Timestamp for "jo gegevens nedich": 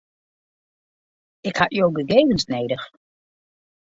1.75-2.85